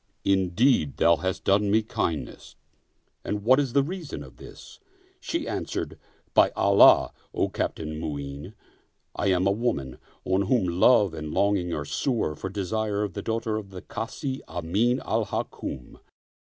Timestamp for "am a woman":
9.27-9.99